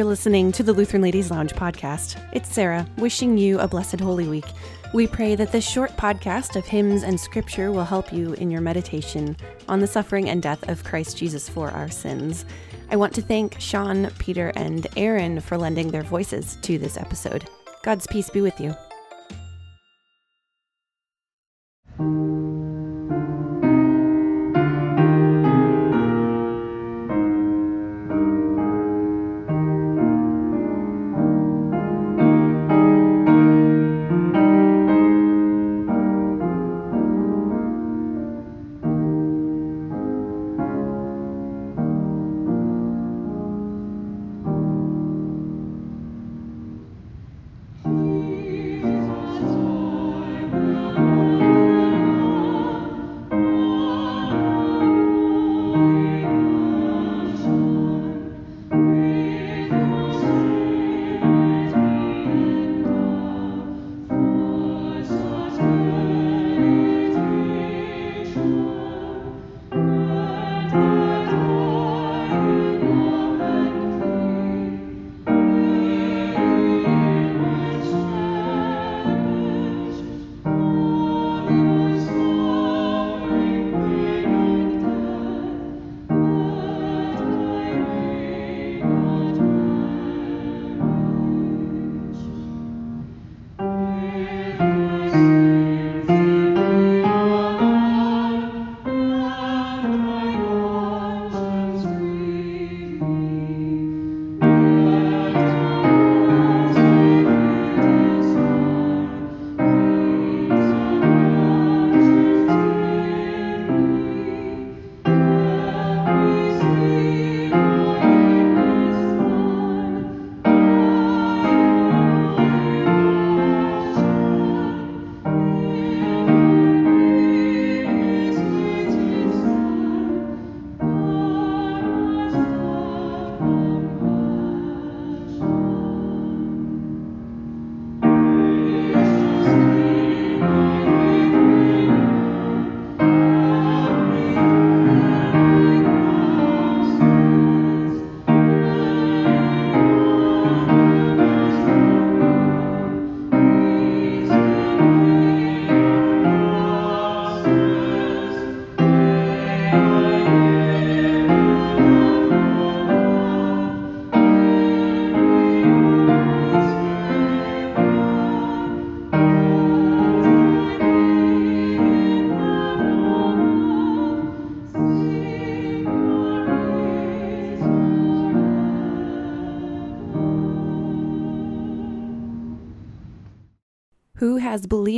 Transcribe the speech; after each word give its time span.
You're 0.00 0.08
listening 0.08 0.50
to 0.52 0.62
the 0.62 0.72
Lutheran 0.72 1.02
Ladies 1.02 1.30
Lounge 1.30 1.52
podcast. 1.52 2.18
It's 2.32 2.50
Sarah, 2.50 2.86
wishing 2.96 3.36
you 3.36 3.58
a 3.58 3.68
blessed 3.68 4.00
Holy 4.00 4.26
Week. 4.26 4.46
We 4.94 5.06
pray 5.06 5.34
that 5.34 5.52
this 5.52 5.68
short 5.68 5.94
podcast 5.98 6.56
of 6.56 6.64
hymns 6.64 7.02
and 7.02 7.20
scripture 7.20 7.70
will 7.70 7.84
help 7.84 8.10
you 8.10 8.32
in 8.32 8.50
your 8.50 8.62
meditation 8.62 9.36
on 9.68 9.80
the 9.80 9.86
suffering 9.86 10.30
and 10.30 10.42
death 10.42 10.66
of 10.70 10.84
Christ 10.84 11.18
Jesus 11.18 11.50
for 11.50 11.70
our 11.72 11.90
sins. 11.90 12.46
I 12.90 12.96
want 12.96 13.12
to 13.16 13.20
thank 13.20 13.60
Sean, 13.60 14.08
Peter, 14.18 14.52
and 14.56 14.86
Erin 14.96 15.38
for 15.38 15.58
lending 15.58 15.90
their 15.90 16.02
voices 16.02 16.56
to 16.62 16.78
this 16.78 16.96
episode. 16.96 17.46
God's 17.82 18.06
peace 18.06 18.30
be 18.30 18.40
with 18.40 18.58
you. 18.58 18.74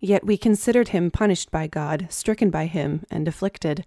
yet 0.00 0.24
we 0.24 0.36
considered 0.36 0.88
him 0.88 1.10
punished 1.10 1.50
by 1.50 1.66
God, 1.66 2.06
stricken 2.10 2.50
by 2.50 2.66
him, 2.66 3.04
and 3.10 3.26
afflicted. 3.26 3.84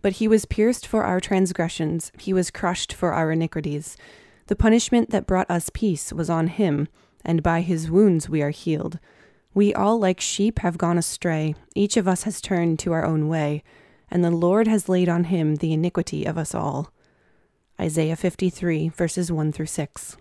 But 0.00 0.14
he 0.14 0.28
was 0.28 0.44
pierced 0.44 0.86
for 0.86 1.04
our 1.04 1.20
transgressions, 1.20 2.12
he 2.18 2.32
was 2.32 2.50
crushed 2.50 2.92
for 2.92 3.12
our 3.12 3.32
iniquities. 3.32 3.96
The 4.46 4.56
punishment 4.56 5.10
that 5.10 5.26
brought 5.26 5.50
us 5.50 5.70
peace 5.72 6.12
was 6.12 6.30
on 6.30 6.46
him, 6.46 6.88
and 7.24 7.42
by 7.42 7.60
his 7.60 7.90
wounds 7.90 8.28
we 8.28 8.42
are 8.42 8.50
healed. 8.50 8.98
We 9.54 9.74
all, 9.74 9.98
like 9.98 10.20
sheep, 10.20 10.60
have 10.60 10.78
gone 10.78 10.98
astray, 10.98 11.54
each 11.74 11.96
of 11.96 12.06
us 12.06 12.22
has 12.22 12.40
turned 12.40 12.78
to 12.80 12.92
our 12.92 13.04
own 13.04 13.28
way, 13.28 13.64
and 14.10 14.24
the 14.24 14.30
Lord 14.30 14.68
has 14.68 14.88
laid 14.88 15.08
on 15.08 15.24
him 15.24 15.56
the 15.56 15.72
iniquity 15.72 16.24
of 16.24 16.38
us 16.38 16.54
all. 16.54 16.92
Isaiah 17.80 18.16
53, 18.16 18.88
verses 18.90 19.30
1 19.32 19.52
through 19.52 19.66
6. 19.66 20.16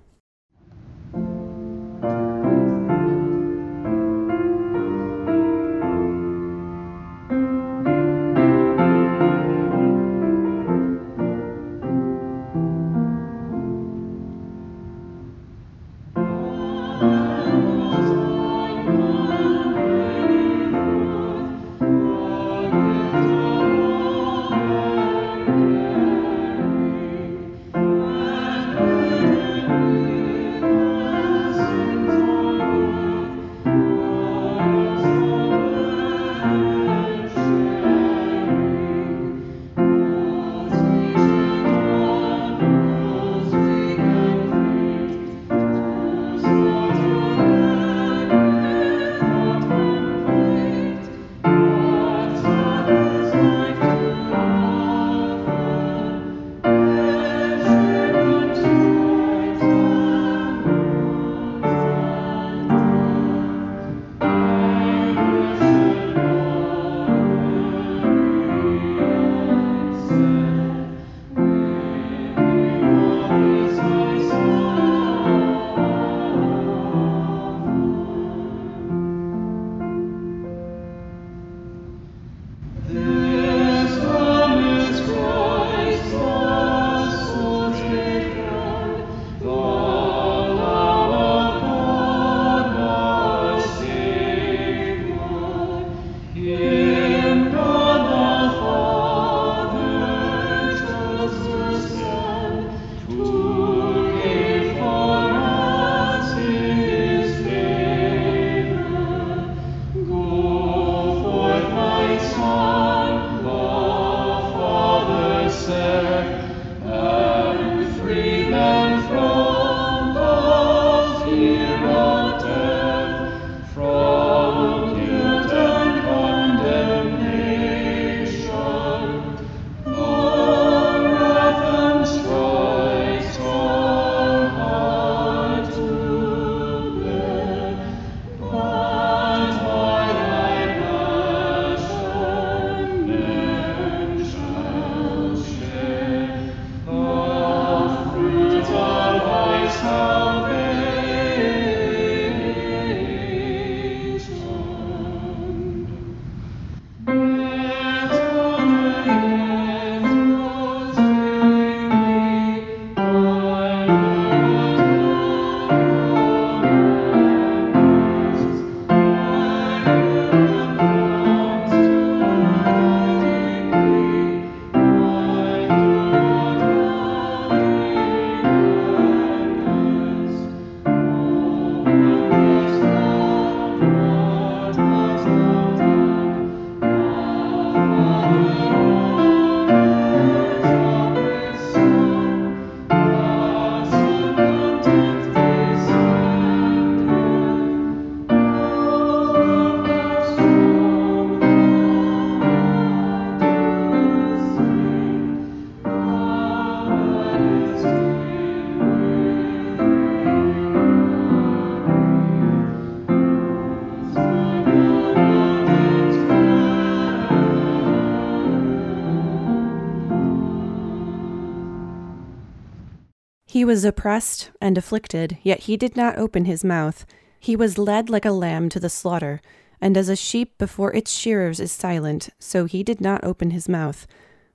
He 223.58 223.66
was 223.66 223.84
oppressed 223.84 224.52
and 224.62 224.78
afflicted, 224.78 225.40
yet 225.42 225.62
he 225.62 225.78
did 225.78 225.98
not 225.98 226.20
open 226.20 226.46
his 226.46 226.64
mouth. 226.64 227.08
He 227.40 227.56
was 227.56 227.80
led 227.80 228.08
like 228.08 228.24
a 228.24 228.32
lamb 228.32 228.70
to 228.70 228.80
the 228.80 228.88
slaughter, 228.88 229.42
and 229.82 229.98
as 229.98 230.09
a 230.09 230.16
sheep 230.16 230.59
before 230.59 230.94
its 230.94 231.12
shearers 231.12 231.59
is 231.59 231.72
silent, 231.72 232.30
so 232.38 232.66
he 232.66 232.84
did 232.84 233.02
not 233.02 233.24
open 233.24 233.50
his 233.50 233.68
mouth. 233.68 234.06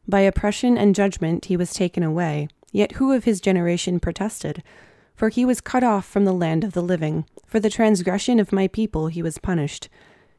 By 0.07 0.21
oppression 0.21 0.79
and 0.79 0.95
judgment 0.95 1.47
he 1.47 1.57
was 1.57 1.73
taken 1.73 2.05
away. 2.05 2.47
Yet 2.71 2.93
who 2.93 3.11
of 3.11 3.25
his 3.25 3.41
generation 3.41 3.99
protested? 3.99 4.63
For 5.17 5.31
he 5.31 5.45
was 5.45 5.61
cut 5.61 5.83
off 5.83 6.07
from 6.07 6.25
the 6.25 6.33
land 6.33 6.63
of 6.63 6.73
the 6.73 6.81
living. 6.81 7.25
For 7.45 7.59
the 7.59 7.69
transgression 7.69 8.39
of 8.39 8.53
my 8.53 8.69
people 8.69 9.09
he 9.09 9.21
was 9.21 9.37
punished. 9.39 9.89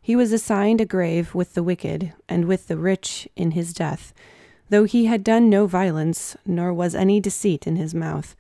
He 0.02 0.16
was 0.16 0.32
assigned 0.32 0.80
a 0.80 0.86
grave 0.86 1.36
with 1.36 1.54
the 1.54 1.64
wicked, 1.64 2.14
and 2.30 2.46
with 2.46 2.70
the 2.70 2.78
rich 2.78 3.28
in 3.36 3.52
his 3.52 3.74
death, 3.74 4.14
though 4.70 4.86
he 4.86 5.08
had 5.08 5.22
done 5.22 5.50
no 5.50 5.68
violence, 5.68 6.38
nor 6.46 6.74
was 6.74 6.96
any 6.96 7.20
deceit 7.20 7.68
in 7.68 7.76
his 7.76 7.94
mouth. 7.94 8.38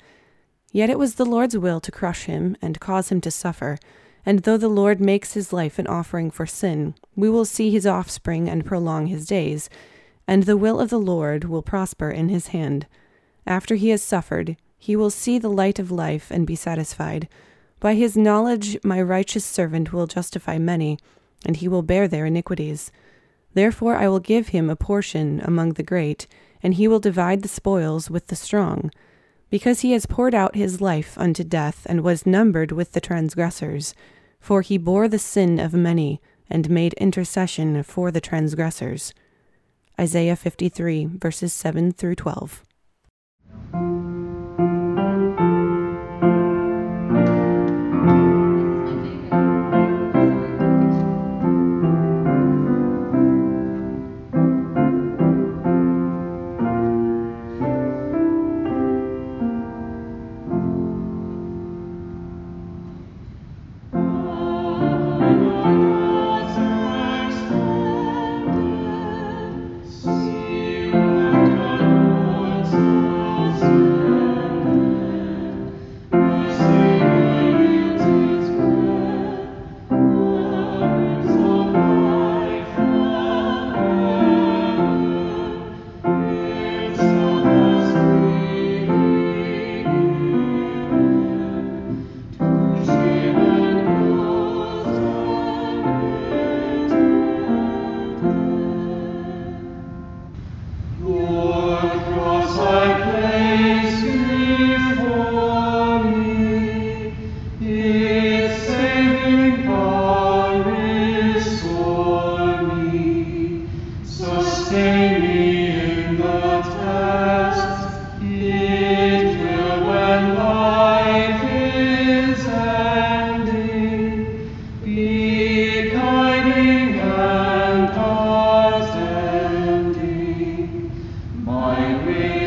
Yet 0.73 0.89
it 0.89 0.97
was 0.97 1.15
the 1.15 1.25
Lord's 1.25 1.55
will 1.55 1.79
to 1.79 1.91
crush 1.91 2.23
him 2.23 2.57
and 2.59 2.79
cause 2.79 3.09
him 3.09 3.21
to 3.21 3.31
suffer. 3.31 3.77
And 4.25 4.39
though 4.39 4.57
the 4.57 4.67
Lord 4.67 4.99
makes 4.99 5.33
his 5.33 5.53
life 5.53 5.77
an 5.77 5.85
offering 5.85 6.31
for 6.31 6.47
sin, 6.47 6.95
we 7.15 7.29
will 7.29 7.45
see 7.45 7.69
his 7.69 7.85
offspring 7.85 8.49
and 8.49 8.65
prolong 8.65 9.05
his 9.05 9.27
days, 9.27 9.69
and 10.27 10.43
the 10.43 10.57
will 10.57 10.79
of 10.79 10.89
the 10.89 10.99
Lord 10.99 11.43
will 11.43 11.61
prosper 11.61 12.09
in 12.09 12.29
his 12.29 12.47
hand. 12.47 12.87
After 13.45 13.75
he 13.75 13.89
has 13.89 14.01
suffered, 14.01 14.57
he 14.79 14.95
will 14.95 15.11
see 15.11 15.37
the 15.37 15.49
light 15.49 15.77
of 15.77 15.91
life 15.91 16.31
and 16.31 16.47
be 16.47 16.55
satisfied. 16.55 17.27
By 17.79 17.93
his 17.93 18.17
knowledge, 18.17 18.77
my 18.83 18.99
righteous 18.99 19.45
servant 19.45 19.93
will 19.93 20.07
justify 20.07 20.57
many, 20.57 20.97
and 21.45 21.57
he 21.57 21.67
will 21.67 21.83
bear 21.83 22.07
their 22.07 22.25
iniquities. 22.25 22.91
Therefore, 23.53 23.95
I 23.95 24.07
will 24.07 24.19
give 24.19 24.47
him 24.47 24.71
a 24.71 24.75
portion 24.75 25.39
among 25.43 25.73
the 25.73 25.83
great, 25.83 26.25
and 26.63 26.73
he 26.73 26.87
will 26.87 26.99
divide 26.99 27.43
the 27.43 27.47
spoils 27.47 28.09
with 28.09 28.27
the 28.27 28.35
strong 28.35 28.89
because 29.53 29.81
he 29.81 29.91
has 29.91 30.07
poured 30.07 30.33
out 30.33 30.55
his 30.55 30.81
life 30.81 31.15
unto 31.15 31.43
death, 31.43 31.85
and 31.87 32.01
was 32.01 32.25
numbered 32.25 32.71
with 32.71 32.93
the 32.93 32.99
transgressors. 32.99 33.93
For 34.39 34.63
he 34.63 34.79
bore 34.79 35.07
the 35.07 35.19
sin 35.19 35.59
of 35.59 35.75
many, 35.75 36.19
and 36.49 36.71
made 36.71 36.93
intercession 36.93 37.83
for 37.83 38.09
the 38.09 38.19
transgressors. 38.19 39.13
Isaiah 40.01 40.35
53, 40.35 41.05
verses 41.05 41.53
7 41.53 41.91
through 41.91 42.15
12. 42.15 42.63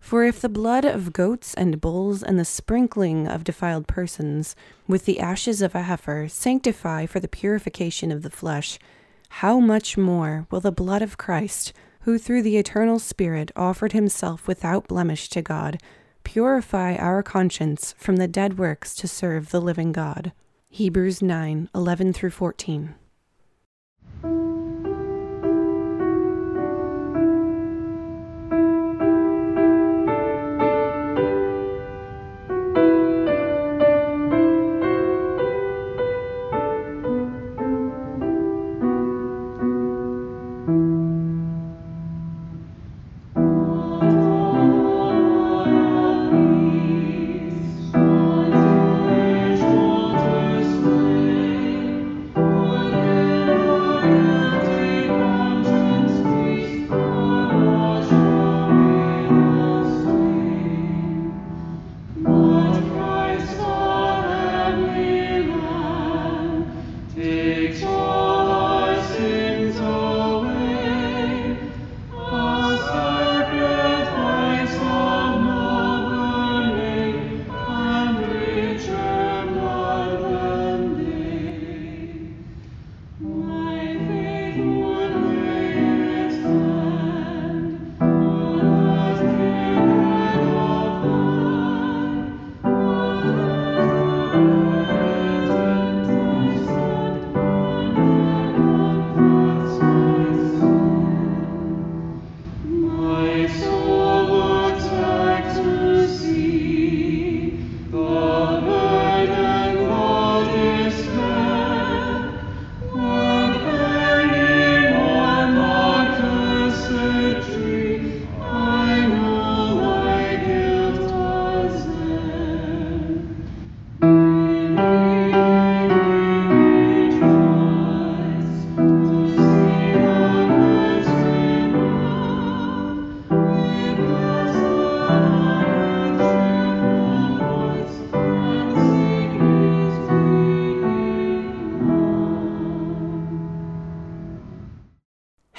For 0.00 0.24
if 0.24 0.40
the 0.40 0.48
blood 0.48 0.84
of 0.84 1.12
goats 1.12 1.54
and 1.54 1.80
bulls 1.80 2.22
and 2.22 2.38
the 2.38 2.44
sprinkling 2.44 3.28
of 3.28 3.44
defiled 3.44 3.86
persons 3.86 4.56
with 4.86 5.04
the 5.04 5.20
ashes 5.20 5.60
of 5.60 5.74
a 5.74 5.82
heifer 5.82 6.28
sanctify 6.28 7.06
for 7.06 7.20
the 7.20 7.28
purification 7.28 8.10
of 8.10 8.22
the 8.22 8.30
flesh, 8.30 8.78
how 9.28 9.60
much 9.60 9.98
more 9.98 10.46
will 10.50 10.60
the 10.60 10.72
blood 10.72 11.02
of 11.02 11.18
Christ, 11.18 11.72
who 12.00 12.18
through 12.18 12.42
the 12.42 12.56
eternal 12.56 12.98
Spirit 12.98 13.52
offered 13.54 13.92
himself 13.92 14.48
without 14.48 14.88
blemish 14.88 15.28
to 15.30 15.42
God, 15.42 15.78
purify 16.24 16.94
our 16.96 17.22
conscience 17.22 17.94
from 17.98 18.16
the 18.16 18.28
dead 18.28 18.58
works 18.58 18.94
to 18.94 19.08
serve 19.08 19.50
the 19.50 19.60
living 19.60 19.92
God? 19.92 20.32
Hebrews 20.70 21.20
9 21.20 21.68
11 21.74 22.12
through 22.12 22.30
14. 22.30 22.94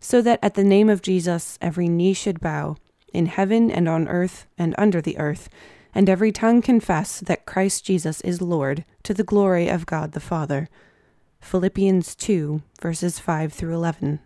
so 0.00 0.22
that 0.22 0.38
at 0.42 0.54
the 0.54 0.64
name 0.64 0.88
of 0.88 1.02
Jesus 1.02 1.58
every 1.60 1.88
knee 1.88 2.14
should 2.14 2.40
bow, 2.40 2.76
in 3.12 3.26
heaven 3.26 3.70
and 3.70 3.88
on 3.88 4.08
earth 4.08 4.46
and 4.58 4.74
under 4.78 5.00
the 5.00 5.18
earth, 5.18 5.48
and 5.94 6.08
every 6.08 6.32
tongue 6.32 6.62
confess 6.62 7.20
that 7.20 7.46
Christ 7.46 7.84
Jesus 7.84 8.20
is 8.22 8.40
Lord, 8.40 8.84
to 9.02 9.12
the 9.12 9.24
glory 9.24 9.68
of 9.68 9.86
God 9.86 10.12
the 10.12 10.20
Father. 10.20 10.68
Philippians 11.40 12.14
2, 12.14 12.62
verses 12.80 13.18
5 13.18 13.52
through 13.52 13.74
11. 13.74 14.20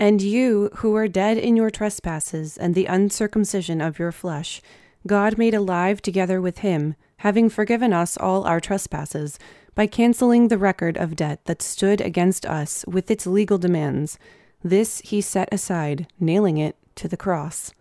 And 0.00 0.22
you, 0.22 0.70
who 0.76 0.92
were 0.92 1.08
dead 1.08 1.36
in 1.36 1.56
your 1.56 1.68
trespasses 1.68 2.56
and 2.56 2.74
the 2.74 2.86
uncircumcision 2.86 3.82
of 3.82 3.98
your 3.98 4.12
flesh, 4.12 4.62
God 5.06 5.36
made 5.36 5.52
alive 5.52 6.00
together 6.00 6.40
with 6.40 6.60
him, 6.60 6.94
having 7.18 7.50
forgiven 7.50 7.92
us 7.92 8.16
all 8.16 8.44
our 8.44 8.60
trespasses, 8.60 9.38
by 9.74 9.86
canceling 9.86 10.48
the 10.48 10.56
record 10.56 10.96
of 10.96 11.16
debt 11.16 11.44
that 11.44 11.60
stood 11.60 12.00
against 12.00 12.46
us 12.46 12.82
with 12.88 13.10
its 13.10 13.26
legal 13.26 13.58
demands. 13.58 14.18
This 14.64 15.00
he 15.00 15.20
set 15.20 15.52
aside, 15.52 16.06
nailing 16.18 16.56
it 16.56 16.76
to 16.94 17.06
the 17.06 17.18
cross. 17.18 17.74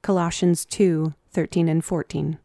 Colossians 0.00 0.64
2 0.64 1.12
13 1.32 1.68
and 1.68 1.84
14. 1.84 2.38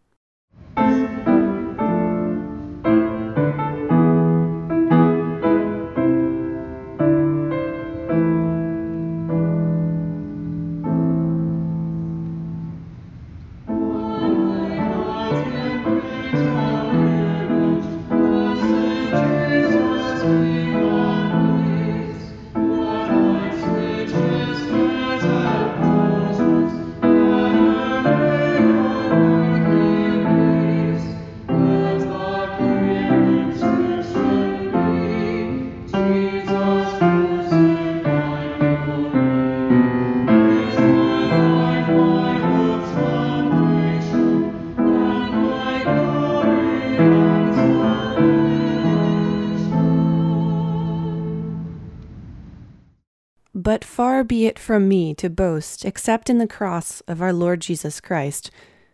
Far 54.17 54.23
be 54.23 54.47
it 54.47 54.57
from 54.57 54.89
me 54.89 55.13
to 55.13 55.29
boast 55.29 55.85
except 55.85 56.27
in 56.27 56.39
the 56.39 56.47
cross 56.47 57.01
of 57.01 57.21
our 57.21 57.31
Lord 57.31 57.61
Jesus 57.61 58.01
Christ, 58.01 58.49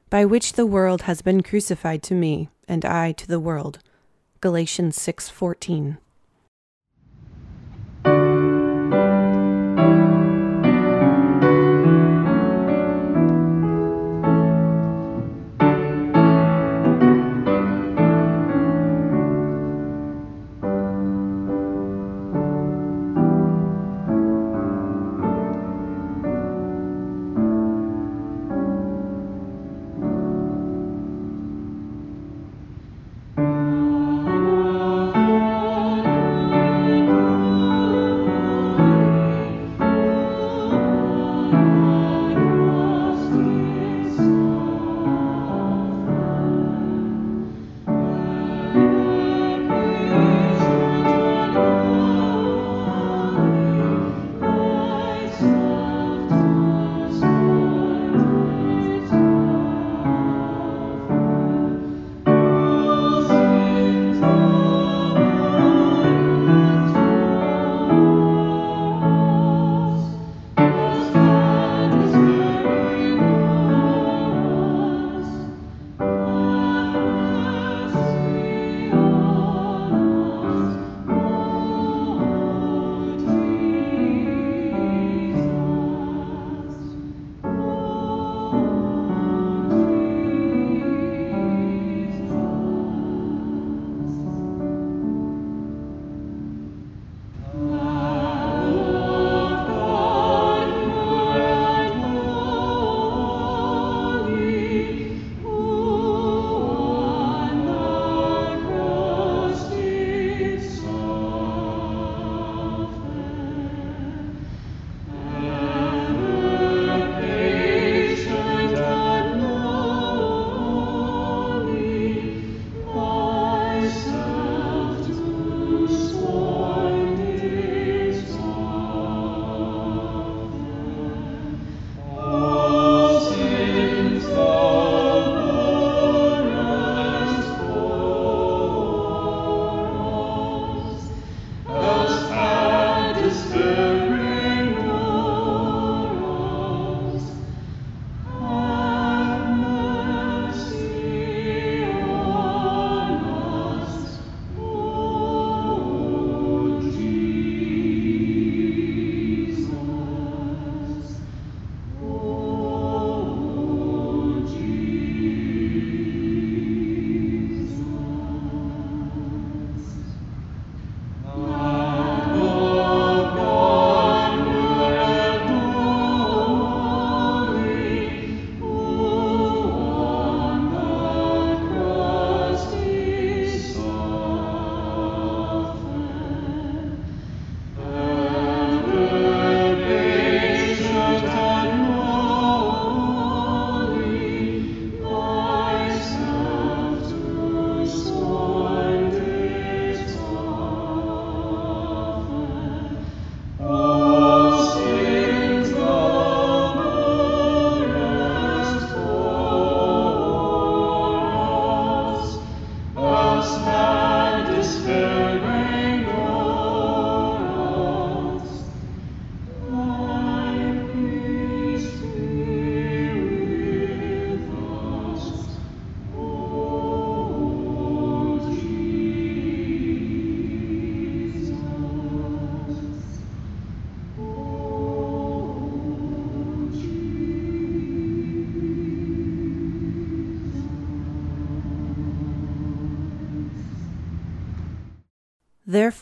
by 0.10 0.26
which 0.26 0.52
the 0.52 0.66
world 0.66 1.04
has 1.04 1.22
been 1.22 1.42
crucified 1.42 2.04
to 2.04 2.14
me, 2.14 2.50
and 2.68 2.84
I 2.84 3.14
to 3.14 3.26
the 3.26 3.40
world. 3.40 3.80
Galatians 4.42 4.98
6:14. 4.98 5.98